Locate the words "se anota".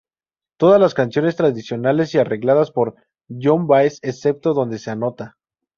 4.79-5.37